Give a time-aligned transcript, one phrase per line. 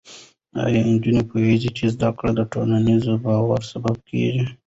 [0.63, 4.43] ایا نجونې پوهېږي چې زده کړه د ټولنیز باور سبب کېږي؟